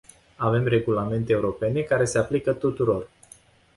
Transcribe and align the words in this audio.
Avem 0.37 0.65
regulamente 0.67 1.31
europene 1.31 1.81
care 1.83 2.05
se 2.07 2.17
aplică 2.17 2.53
tuturor. 2.53 3.07